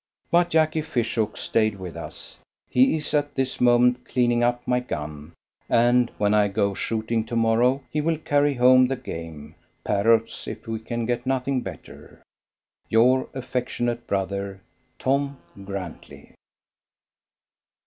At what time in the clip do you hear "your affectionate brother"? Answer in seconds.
12.89-14.61